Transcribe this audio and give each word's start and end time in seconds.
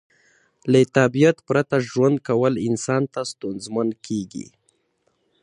له 0.71 0.81
طبیعت 0.97 1.37
پرته 1.47 1.75
ژوند 1.89 2.17
کول 2.27 2.53
انسان 2.67 3.03
ته 3.13 3.21
ستونزمن 3.31 3.87
کیږي 4.05 4.47